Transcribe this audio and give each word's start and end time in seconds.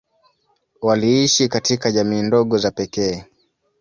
Waliishi 0.81 1.47
katika 1.47 1.91
jamii 1.91 2.21
ndogo 2.21 2.57
za 2.57 2.71
pekee. 2.71 3.25